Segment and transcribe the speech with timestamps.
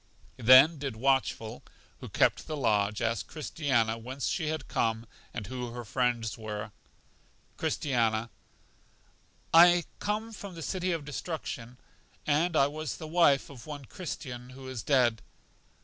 [0.39, 1.61] Then did Watchful,
[1.99, 6.71] who kept the lodge, ask Christiana whence she had come and who her friends were.
[7.55, 8.31] Christiana:
[9.53, 11.77] I come from The City of Destruction,
[12.25, 15.21] and I was the wife of one Christian, who is dead.